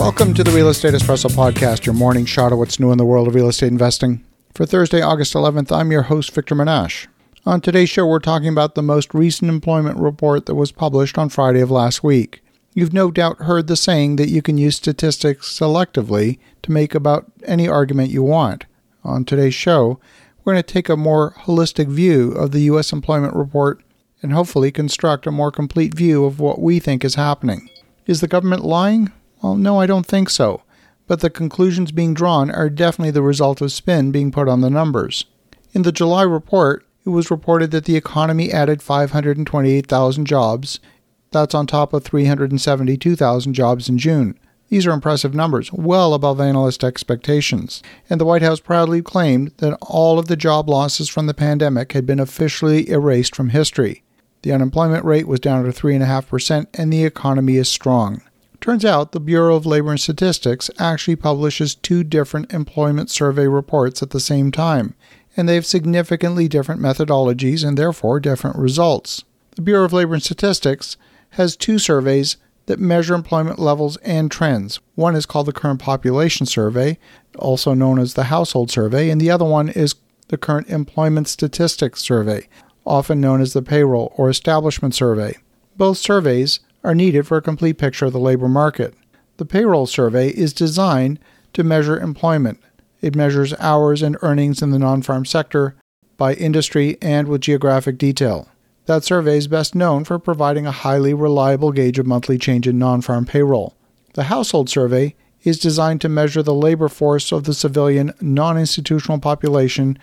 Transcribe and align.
Welcome 0.00 0.32
to 0.32 0.42
the 0.42 0.50
Real 0.52 0.70
Estate 0.70 0.94
Espresso 0.94 1.28
Podcast, 1.28 1.84
your 1.84 1.94
morning 1.94 2.24
shot 2.24 2.52
of 2.52 2.58
what's 2.58 2.80
new 2.80 2.90
in 2.90 2.96
the 2.96 3.04
world 3.04 3.28
of 3.28 3.34
real 3.34 3.50
estate 3.50 3.70
investing. 3.70 4.24
For 4.54 4.64
Thursday, 4.64 5.02
August 5.02 5.34
11th, 5.34 5.70
I'm 5.70 5.92
your 5.92 6.04
host, 6.04 6.32
Victor 6.32 6.54
Menashe. 6.54 7.06
On 7.44 7.60
today's 7.60 7.90
show, 7.90 8.06
we're 8.06 8.18
talking 8.18 8.48
about 8.48 8.74
the 8.74 8.82
most 8.82 9.12
recent 9.12 9.50
employment 9.50 9.98
report 9.98 10.46
that 10.46 10.54
was 10.54 10.72
published 10.72 11.18
on 11.18 11.28
Friday 11.28 11.60
of 11.60 11.70
last 11.70 12.02
week. 12.02 12.42
You've 12.72 12.94
no 12.94 13.10
doubt 13.10 13.40
heard 13.40 13.66
the 13.66 13.76
saying 13.76 14.16
that 14.16 14.30
you 14.30 14.40
can 14.40 14.56
use 14.56 14.76
statistics 14.76 15.46
selectively 15.46 16.38
to 16.62 16.72
make 16.72 16.94
about 16.94 17.30
any 17.44 17.68
argument 17.68 18.08
you 18.08 18.22
want. 18.22 18.64
On 19.04 19.22
today's 19.22 19.54
show, 19.54 20.00
we're 20.42 20.54
going 20.54 20.62
to 20.64 20.72
take 20.72 20.88
a 20.88 20.96
more 20.96 21.34
holistic 21.40 21.88
view 21.88 22.32
of 22.32 22.52
the 22.52 22.62
U.S. 22.62 22.90
employment 22.90 23.36
report 23.36 23.82
and 24.22 24.32
hopefully 24.32 24.72
construct 24.72 25.26
a 25.26 25.30
more 25.30 25.52
complete 25.52 25.92
view 25.92 26.24
of 26.24 26.40
what 26.40 26.58
we 26.58 26.78
think 26.78 27.04
is 27.04 27.16
happening. 27.16 27.68
Is 28.06 28.22
the 28.22 28.28
government 28.28 28.64
lying? 28.64 29.12
Well, 29.42 29.54
no, 29.54 29.80
I 29.80 29.86
don't 29.86 30.06
think 30.06 30.30
so. 30.30 30.62
But 31.06 31.20
the 31.20 31.30
conclusions 31.30 31.92
being 31.92 32.14
drawn 32.14 32.50
are 32.50 32.70
definitely 32.70 33.10
the 33.10 33.22
result 33.22 33.60
of 33.60 33.72
spin 33.72 34.12
being 34.12 34.30
put 34.30 34.48
on 34.48 34.60
the 34.60 34.70
numbers. 34.70 35.24
In 35.72 35.82
the 35.82 35.92
July 35.92 36.22
report, 36.22 36.84
it 37.04 37.10
was 37.10 37.30
reported 37.30 37.70
that 37.70 37.84
the 37.84 37.96
economy 37.96 38.52
added 38.52 38.82
528,000 38.82 40.26
jobs. 40.26 40.80
That's 41.32 41.54
on 41.54 41.66
top 41.66 41.92
of 41.92 42.04
372,000 42.04 43.54
jobs 43.54 43.88
in 43.88 43.98
June. 43.98 44.38
These 44.68 44.86
are 44.86 44.92
impressive 44.92 45.34
numbers, 45.34 45.72
well 45.72 46.14
above 46.14 46.40
analyst 46.40 46.84
expectations. 46.84 47.82
And 48.08 48.20
the 48.20 48.24
White 48.24 48.42
House 48.42 48.60
proudly 48.60 49.02
claimed 49.02 49.52
that 49.56 49.76
all 49.82 50.18
of 50.18 50.28
the 50.28 50.36
job 50.36 50.68
losses 50.68 51.08
from 51.08 51.26
the 51.26 51.34
pandemic 51.34 51.92
had 51.92 52.06
been 52.06 52.20
officially 52.20 52.88
erased 52.88 53.34
from 53.34 53.48
history. 53.48 54.04
The 54.42 54.52
unemployment 54.52 55.04
rate 55.04 55.26
was 55.26 55.40
down 55.40 55.64
to 55.64 55.72
3.5%, 55.72 56.66
and 56.74 56.92
the 56.92 57.04
economy 57.04 57.56
is 57.56 57.68
strong. 57.68 58.22
Turns 58.60 58.84
out 58.84 59.12
the 59.12 59.20
Bureau 59.20 59.56
of 59.56 59.64
Labor 59.64 59.92
and 59.92 60.00
Statistics 60.00 60.70
actually 60.78 61.16
publishes 61.16 61.74
two 61.74 62.04
different 62.04 62.52
employment 62.52 63.10
survey 63.10 63.48
reports 63.48 64.02
at 64.02 64.10
the 64.10 64.20
same 64.20 64.52
time, 64.52 64.94
and 65.34 65.48
they 65.48 65.54
have 65.54 65.64
significantly 65.64 66.46
different 66.46 66.80
methodologies 66.80 67.66
and 67.66 67.78
therefore 67.78 68.20
different 68.20 68.56
results. 68.56 69.24
The 69.56 69.62
Bureau 69.62 69.84
of 69.84 69.94
Labor 69.94 70.14
and 70.14 70.22
Statistics 70.22 70.98
has 71.30 71.56
two 71.56 71.78
surveys 71.78 72.36
that 72.66 72.78
measure 72.78 73.14
employment 73.14 73.58
levels 73.58 73.96
and 73.98 74.30
trends. 74.30 74.78
One 74.94 75.16
is 75.16 75.26
called 75.26 75.46
the 75.46 75.52
Current 75.52 75.80
Population 75.80 76.44
Survey, 76.44 76.98
also 77.38 77.72
known 77.72 77.98
as 77.98 78.12
the 78.12 78.24
Household 78.24 78.70
Survey, 78.70 79.08
and 79.08 79.20
the 79.20 79.30
other 79.30 79.44
one 79.46 79.70
is 79.70 79.94
the 80.28 80.36
Current 80.36 80.68
Employment 80.68 81.28
Statistics 81.28 82.02
Survey, 82.02 82.46
often 82.84 83.22
known 83.22 83.40
as 83.40 83.54
the 83.54 83.62
Payroll 83.62 84.12
or 84.16 84.28
Establishment 84.28 84.94
Survey. 84.94 85.38
Both 85.76 85.96
surveys 85.96 86.60
are 86.82 86.94
needed 86.94 87.26
for 87.26 87.36
a 87.36 87.42
complete 87.42 87.78
picture 87.78 88.06
of 88.06 88.12
the 88.12 88.18
labor 88.18 88.48
market. 88.48 88.94
The 89.36 89.44
payroll 89.44 89.86
survey 89.86 90.28
is 90.28 90.52
designed 90.52 91.18
to 91.52 91.64
measure 91.64 91.98
employment. 91.98 92.60
It 93.00 93.16
measures 93.16 93.54
hours 93.58 94.02
and 94.02 94.16
earnings 94.22 94.62
in 94.62 94.70
the 94.70 94.78
non 94.78 95.02
farm 95.02 95.24
sector 95.24 95.74
by 96.16 96.34
industry 96.34 96.98
and 97.00 97.28
with 97.28 97.40
geographic 97.40 97.96
detail. 97.96 98.48
That 98.86 99.04
survey 99.04 99.38
is 99.38 99.48
best 99.48 99.74
known 99.74 100.04
for 100.04 100.18
providing 100.18 100.66
a 100.66 100.72
highly 100.72 101.14
reliable 101.14 101.72
gauge 101.72 101.98
of 101.98 102.06
monthly 102.06 102.38
change 102.38 102.66
in 102.66 102.78
non 102.78 103.00
farm 103.00 103.24
payroll. 103.24 103.74
The 104.14 104.24
household 104.24 104.68
survey 104.68 105.14
is 105.42 105.58
designed 105.58 106.00
to 106.02 106.08
measure 106.08 106.42
the 106.42 106.54
labor 106.54 106.88
force 106.88 107.32
of 107.32 107.44
the 107.44 107.54
civilian 107.54 108.12
non 108.20 108.58
institutional 108.58 109.18
population 109.18 109.98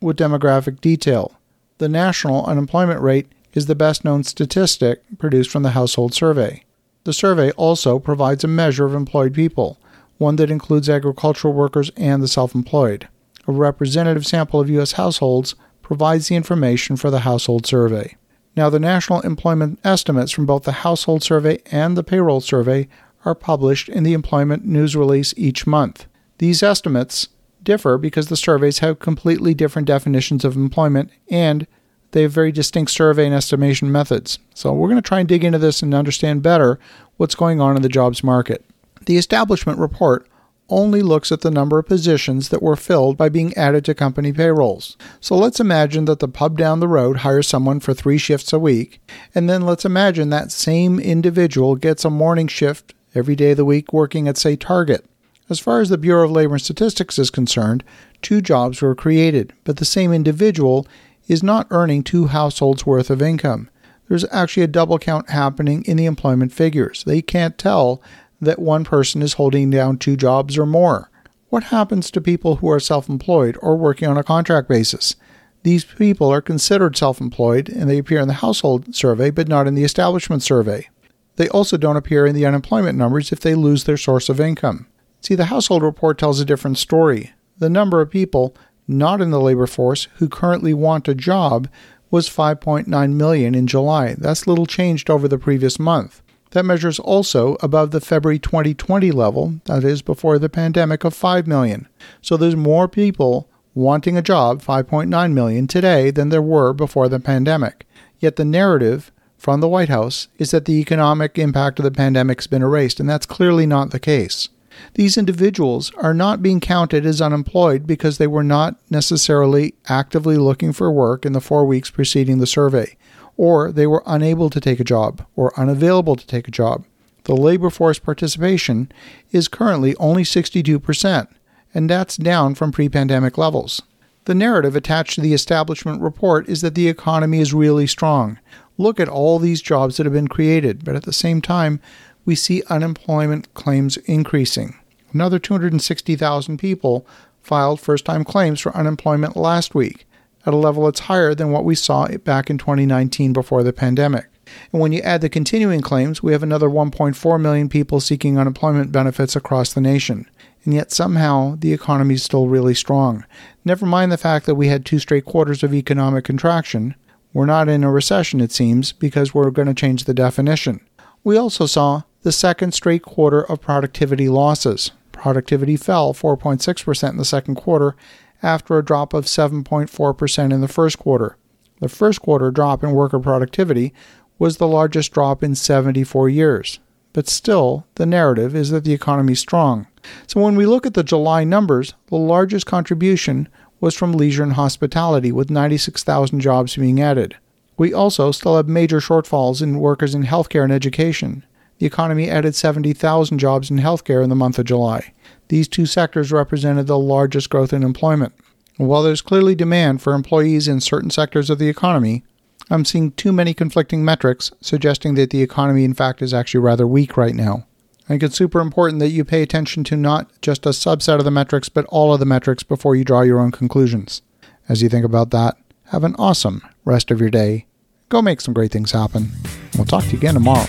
with 0.00 0.16
demographic 0.16 0.80
detail. 0.80 1.38
The 1.78 1.88
national 1.88 2.46
unemployment 2.46 3.00
rate 3.00 3.26
is 3.58 3.66
the 3.66 3.74
best 3.74 4.04
known 4.04 4.24
statistic 4.24 5.02
produced 5.18 5.50
from 5.50 5.64
the 5.64 5.72
household 5.72 6.14
survey. 6.14 6.64
The 7.04 7.12
survey 7.12 7.50
also 7.52 7.98
provides 7.98 8.44
a 8.44 8.48
measure 8.48 8.86
of 8.86 8.94
employed 8.94 9.34
people, 9.34 9.78
one 10.16 10.36
that 10.36 10.50
includes 10.50 10.88
agricultural 10.88 11.52
workers 11.52 11.90
and 11.96 12.22
the 12.22 12.28
self 12.28 12.54
employed. 12.54 13.08
A 13.46 13.52
representative 13.52 14.26
sample 14.26 14.60
of 14.60 14.70
U.S. 14.70 14.92
households 14.92 15.54
provides 15.82 16.28
the 16.28 16.36
information 16.36 16.96
for 16.96 17.10
the 17.10 17.20
household 17.20 17.66
survey. 17.66 18.16
Now, 18.56 18.70
the 18.70 18.80
national 18.80 19.20
employment 19.20 19.80
estimates 19.84 20.32
from 20.32 20.46
both 20.46 20.64
the 20.64 20.84
household 20.86 21.22
survey 21.22 21.60
and 21.70 21.96
the 21.96 22.04
payroll 22.04 22.40
survey 22.40 22.88
are 23.24 23.34
published 23.34 23.88
in 23.88 24.04
the 24.04 24.12
employment 24.12 24.64
news 24.64 24.96
release 24.96 25.34
each 25.36 25.66
month. 25.66 26.06
These 26.38 26.62
estimates 26.62 27.28
differ 27.62 27.98
because 27.98 28.28
the 28.28 28.36
surveys 28.36 28.78
have 28.78 28.98
completely 28.98 29.54
different 29.54 29.88
definitions 29.88 30.44
of 30.44 30.56
employment 30.56 31.10
and 31.30 31.66
they 32.12 32.22
have 32.22 32.32
very 32.32 32.52
distinct 32.52 32.90
survey 32.90 33.26
and 33.26 33.34
estimation 33.34 33.92
methods. 33.92 34.38
So 34.54 34.72
we're 34.72 34.88
going 34.88 35.02
to 35.02 35.08
try 35.08 35.20
and 35.20 35.28
dig 35.28 35.44
into 35.44 35.58
this 35.58 35.82
and 35.82 35.94
understand 35.94 36.42
better 36.42 36.78
what's 37.16 37.34
going 37.34 37.60
on 37.60 37.76
in 37.76 37.82
the 37.82 37.88
jobs 37.88 38.24
market. 38.24 38.64
The 39.06 39.16
establishment 39.16 39.78
report 39.78 40.28
only 40.70 41.00
looks 41.02 41.32
at 41.32 41.40
the 41.40 41.50
number 41.50 41.78
of 41.78 41.86
positions 41.86 42.50
that 42.50 42.62
were 42.62 42.76
filled 42.76 43.16
by 43.16 43.28
being 43.28 43.54
added 43.54 43.84
to 43.86 43.94
company 43.94 44.32
payrolls. 44.32 44.96
So 45.20 45.36
let's 45.36 45.60
imagine 45.60 46.04
that 46.06 46.18
the 46.18 46.28
pub 46.28 46.58
down 46.58 46.80
the 46.80 46.88
road 46.88 47.18
hires 47.18 47.48
someone 47.48 47.80
for 47.80 47.94
three 47.94 48.18
shifts 48.18 48.52
a 48.52 48.58
week, 48.58 49.00
and 49.34 49.48
then 49.48 49.62
let's 49.62 49.84
imagine 49.84 50.30
that 50.30 50.52
same 50.52 50.98
individual 50.98 51.74
gets 51.74 52.04
a 52.04 52.10
morning 52.10 52.48
shift 52.48 52.94
every 53.14 53.34
day 53.34 53.52
of 53.52 53.56
the 53.56 53.64
week 53.64 53.92
working 53.92 54.28
at, 54.28 54.36
say, 54.36 54.56
Target. 54.56 55.06
As 55.48 55.58
far 55.58 55.80
as 55.80 55.88
the 55.88 55.96
Bureau 55.96 56.26
of 56.26 56.30
Labor 56.30 56.54
and 56.54 56.62
Statistics 56.62 57.18
is 57.18 57.30
concerned, 57.30 57.82
two 58.20 58.42
jobs 58.42 58.82
were 58.82 58.94
created, 58.94 59.54
but 59.64 59.78
the 59.78 59.86
same 59.86 60.12
individual 60.12 60.86
is 61.28 61.42
not 61.42 61.68
earning 61.70 62.02
two 62.02 62.26
households 62.26 62.84
worth 62.84 63.10
of 63.10 63.22
income. 63.22 63.70
There's 64.08 64.24
actually 64.32 64.62
a 64.64 64.68
double 64.68 64.98
count 64.98 65.30
happening 65.30 65.84
in 65.84 65.96
the 65.98 66.06
employment 66.06 66.52
figures. 66.52 67.04
They 67.04 67.22
can't 67.22 67.58
tell 67.58 68.02
that 68.40 68.58
one 68.58 68.84
person 68.84 69.22
is 69.22 69.34
holding 69.34 69.70
down 69.70 69.98
two 69.98 70.16
jobs 70.16 70.56
or 70.56 70.66
more. 70.66 71.10
What 71.50 71.64
happens 71.64 72.10
to 72.10 72.20
people 72.20 72.56
who 72.56 72.70
are 72.70 72.80
self 72.80 73.08
employed 73.08 73.58
or 73.60 73.76
working 73.76 74.08
on 74.08 74.16
a 74.16 74.24
contract 74.24 74.68
basis? 74.68 75.16
These 75.62 75.84
people 75.84 76.32
are 76.32 76.40
considered 76.40 76.96
self 76.96 77.20
employed 77.20 77.68
and 77.68 77.88
they 77.88 77.98
appear 77.98 78.20
in 78.20 78.28
the 78.28 78.34
household 78.34 78.94
survey 78.94 79.30
but 79.30 79.48
not 79.48 79.66
in 79.66 79.74
the 79.74 79.84
establishment 79.84 80.42
survey. 80.42 80.88
They 81.36 81.48
also 81.48 81.76
don't 81.76 81.96
appear 81.96 82.26
in 82.26 82.34
the 82.34 82.46
unemployment 82.46 82.98
numbers 82.98 83.32
if 83.32 83.40
they 83.40 83.54
lose 83.54 83.84
their 83.84 83.96
source 83.96 84.28
of 84.28 84.40
income. 84.40 84.86
See, 85.20 85.34
the 85.34 85.46
household 85.46 85.82
report 85.82 86.18
tells 86.18 86.40
a 86.40 86.44
different 86.44 86.78
story. 86.78 87.32
The 87.58 87.70
number 87.70 88.00
of 88.00 88.10
people 88.10 88.56
not 88.88 89.20
in 89.20 89.30
the 89.30 89.40
labor 89.40 89.66
force 89.66 90.08
who 90.16 90.28
currently 90.28 90.74
want 90.74 91.06
a 91.06 91.14
job 91.14 91.68
was 92.10 92.28
5.9 92.28 93.12
million 93.12 93.54
in 93.54 93.66
July. 93.66 94.14
That's 94.18 94.46
little 94.46 94.66
changed 94.66 95.10
over 95.10 95.28
the 95.28 95.38
previous 95.38 95.78
month. 95.78 96.22
That 96.52 96.64
measures 96.64 96.98
also 96.98 97.56
above 97.60 97.90
the 97.90 98.00
February 98.00 98.38
2020 98.38 99.10
level, 99.10 99.60
that 99.66 99.84
is 99.84 100.00
before 100.00 100.38
the 100.38 100.48
pandemic 100.48 101.04
of 101.04 101.14
5 101.14 101.46
million. 101.46 101.86
So 102.22 102.36
there's 102.36 102.56
more 102.56 102.88
people 102.88 103.50
wanting 103.74 104.16
a 104.16 104.22
job, 104.22 104.62
5.9 104.62 105.32
million 105.32 105.66
today 105.66 106.10
than 106.10 106.30
there 106.30 106.42
were 106.42 106.72
before 106.72 107.08
the 107.08 107.20
pandemic. 107.20 107.86
Yet 108.18 108.36
the 108.36 108.44
narrative 108.44 109.12
from 109.36 109.60
the 109.60 109.68
White 109.68 109.90
House 109.90 110.28
is 110.38 110.50
that 110.50 110.64
the 110.64 110.80
economic 110.80 111.38
impact 111.38 111.78
of 111.78 111.84
the 111.84 111.90
pandemic 111.90 112.38
has 112.40 112.46
been 112.46 112.62
erased, 112.62 112.98
and 112.98 113.08
that's 113.08 113.26
clearly 113.26 113.66
not 113.66 113.90
the 113.90 114.00
case. 114.00 114.48
These 114.94 115.16
individuals 115.16 115.92
are 115.96 116.14
not 116.14 116.42
being 116.42 116.60
counted 116.60 117.06
as 117.06 117.20
unemployed 117.20 117.86
because 117.86 118.18
they 118.18 118.26
were 118.26 118.44
not 118.44 118.76
necessarily 118.90 119.74
actively 119.88 120.36
looking 120.36 120.72
for 120.72 120.90
work 120.90 121.24
in 121.24 121.32
the 121.32 121.40
four 121.40 121.64
weeks 121.64 121.90
preceding 121.90 122.38
the 122.38 122.46
survey, 122.46 122.96
or 123.36 123.72
they 123.72 123.86
were 123.86 124.02
unable 124.06 124.50
to 124.50 124.60
take 124.60 124.80
a 124.80 124.84
job 124.84 125.24
or 125.36 125.58
unavailable 125.58 126.16
to 126.16 126.26
take 126.26 126.48
a 126.48 126.52
job. 126.52 126.84
The 127.24 127.36
labor 127.36 127.70
force 127.70 127.98
participation 127.98 128.90
is 129.32 129.48
currently 129.48 129.94
only 129.96 130.22
62%, 130.22 131.28
and 131.74 131.90
that's 131.90 132.16
down 132.16 132.54
from 132.54 132.72
pre 132.72 132.88
pandemic 132.88 133.36
levels. 133.36 133.82
The 134.24 134.34
narrative 134.34 134.76
attached 134.76 135.14
to 135.14 135.20
the 135.22 135.32
establishment 135.32 136.02
report 136.02 136.48
is 136.48 136.60
that 136.60 136.74
the 136.74 136.88
economy 136.88 137.40
is 137.40 137.54
really 137.54 137.86
strong. 137.86 138.38
Look 138.76 139.00
at 139.00 139.08
all 139.08 139.38
these 139.38 139.62
jobs 139.62 139.96
that 139.96 140.04
have 140.04 140.12
been 140.12 140.28
created, 140.28 140.84
but 140.84 140.96
at 140.96 141.04
the 141.04 141.12
same 141.12 141.40
time, 141.40 141.80
we 142.28 142.34
see 142.34 142.62
unemployment 142.68 143.54
claims 143.54 143.96
increasing. 144.04 144.76
Another 145.14 145.38
260,000 145.38 146.58
people 146.58 147.06
filed 147.40 147.80
first 147.80 148.04
time 148.04 148.22
claims 148.22 148.60
for 148.60 148.76
unemployment 148.76 149.34
last 149.34 149.74
week, 149.74 150.06
at 150.44 150.52
a 150.52 150.56
level 150.58 150.84
that's 150.84 151.00
higher 151.00 151.34
than 151.34 151.50
what 151.50 151.64
we 151.64 151.74
saw 151.74 152.06
back 152.18 152.50
in 152.50 152.58
2019 152.58 153.32
before 153.32 153.62
the 153.62 153.72
pandemic. 153.72 154.26
And 154.70 154.82
when 154.82 154.92
you 154.92 155.00
add 155.00 155.22
the 155.22 155.30
continuing 155.30 155.80
claims, 155.80 156.22
we 156.22 156.32
have 156.32 156.42
another 156.42 156.68
1.4 156.68 157.40
million 157.40 157.70
people 157.70 157.98
seeking 157.98 158.38
unemployment 158.38 158.92
benefits 158.92 159.34
across 159.34 159.72
the 159.72 159.80
nation. 159.80 160.28
And 160.66 160.74
yet 160.74 160.92
somehow 160.92 161.56
the 161.58 161.72
economy 161.72 162.16
is 162.16 162.24
still 162.24 162.46
really 162.46 162.74
strong. 162.74 163.24
Never 163.64 163.86
mind 163.86 164.12
the 164.12 164.18
fact 164.18 164.44
that 164.44 164.56
we 164.56 164.68
had 164.68 164.84
two 164.84 164.98
straight 164.98 165.24
quarters 165.24 165.62
of 165.62 165.72
economic 165.72 166.26
contraction. 166.26 166.94
We're 167.32 167.46
not 167.46 167.70
in 167.70 167.84
a 167.84 167.90
recession, 167.90 168.42
it 168.42 168.52
seems, 168.52 168.92
because 168.92 169.32
we're 169.32 169.50
going 169.50 169.68
to 169.68 169.72
change 169.72 170.04
the 170.04 170.12
definition. 170.12 170.80
We 171.24 171.38
also 171.38 171.64
saw 171.64 172.02
the 172.28 172.32
second 172.32 172.72
straight 172.72 173.00
quarter 173.00 173.40
of 173.40 173.62
productivity 173.62 174.28
losses. 174.28 174.90
Productivity 175.12 175.78
fell 175.78 176.12
4.6% 176.12 177.08
in 177.08 177.16
the 177.16 177.24
second 177.24 177.54
quarter 177.54 177.96
after 178.42 178.76
a 178.76 178.84
drop 178.84 179.14
of 179.14 179.24
7.4% 179.24 180.52
in 180.52 180.60
the 180.60 180.68
first 180.68 180.98
quarter. 180.98 181.38
The 181.80 181.88
first 181.88 182.20
quarter 182.20 182.50
drop 182.50 182.84
in 182.84 182.90
worker 182.92 183.18
productivity 183.18 183.94
was 184.38 184.58
the 184.58 184.68
largest 184.68 185.10
drop 185.10 185.42
in 185.42 185.54
74 185.54 186.28
years. 186.28 186.80
but 187.14 187.28
still, 187.28 187.86
the 187.94 188.04
narrative 188.04 188.54
is 188.54 188.68
that 188.68 188.84
the 188.84 188.92
economy 188.92 189.32
is 189.32 189.40
strong. 189.40 189.86
So 190.26 190.42
when 190.42 190.54
we 190.54 190.66
look 190.66 190.84
at 190.84 190.92
the 190.92 191.02
July 191.02 191.44
numbers, 191.44 191.94
the 192.08 192.16
largest 192.16 192.66
contribution 192.66 193.48
was 193.80 193.94
from 193.94 194.12
leisure 194.12 194.42
and 194.42 194.52
hospitality, 194.52 195.32
with 195.32 195.48
96,000 195.48 196.40
jobs 196.40 196.76
being 196.76 197.00
added. 197.00 197.36
We 197.78 197.94
also 197.94 198.32
still 198.32 198.56
have 198.56 198.68
major 198.68 199.00
shortfalls 199.00 199.62
in 199.62 199.78
workers 199.78 200.14
in 200.14 200.24
healthcare 200.24 200.62
and 200.62 200.72
education. 200.72 201.44
The 201.78 201.86
economy 201.86 202.28
added 202.28 202.54
70,000 202.54 203.38
jobs 203.38 203.70
in 203.70 203.78
healthcare 203.78 204.22
in 204.22 204.30
the 204.30 204.36
month 204.36 204.58
of 204.58 204.66
July. 204.66 205.12
These 205.48 205.68
two 205.68 205.86
sectors 205.86 206.32
represented 206.32 206.86
the 206.86 206.98
largest 206.98 207.50
growth 207.50 207.72
in 207.72 207.82
employment. 207.82 208.34
While 208.76 209.02
there's 209.02 209.22
clearly 209.22 209.54
demand 209.54 210.02
for 210.02 210.14
employees 210.14 210.68
in 210.68 210.80
certain 210.80 211.10
sectors 211.10 211.50
of 211.50 211.58
the 211.58 211.68
economy, 211.68 212.24
I'm 212.70 212.84
seeing 212.84 213.12
too 213.12 213.32
many 213.32 213.54
conflicting 213.54 214.04
metrics 214.04 214.52
suggesting 214.60 215.14
that 215.14 215.30
the 215.30 215.42
economy, 215.42 215.84
in 215.84 215.94
fact, 215.94 216.20
is 216.20 216.34
actually 216.34 216.60
rather 216.60 216.86
weak 216.86 217.16
right 217.16 217.34
now. 217.34 217.66
I 218.04 218.08
think 218.08 218.22
it's 218.22 218.36
super 218.36 218.60
important 218.60 219.00
that 219.00 219.08
you 219.08 219.24
pay 219.24 219.42
attention 219.42 219.84
to 219.84 219.96
not 219.96 220.30
just 220.40 220.66
a 220.66 220.70
subset 220.70 221.18
of 221.18 221.24
the 221.24 221.30
metrics, 221.30 221.68
but 221.68 221.86
all 221.86 222.12
of 222.12 222.20
the 222.20 222.26
metrics 222.26 222.62
before 222.62 222.96
you 222.96 223.04
draw 223.04 223.22
your 223.22 223.40
own 223.40 223.50
conclusions. 223.50 224.22
As 224.68 224.82
you 224.82 224.88
think 224.88 225.04
about 225.04 225.30
that, 225.30 225.56
have 225.86 226.04
an 226.04 226.14
awesome 226.18 226.62
rest 226.84 227.10
of 227.10 227.20
your 227.20 227.30
day. 227.30 227.66
Go 228.08 228.22
make 228.22 228.40
some 228.40 228.54
great 228.54 228.70
things 228.70 228.92
happen. 228.92 229.30
We'll 229.76 229.86
talk 229.86 230.04
to 230.04 230.10
you 230.10 230.18
again 230.18 230.34
tomorrow. 230.34 230.66